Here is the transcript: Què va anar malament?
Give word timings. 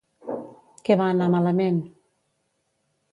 Què 0.87 0.95
va 1.01 1.09
anar 1.15 1.27
malament? 1.35 1.77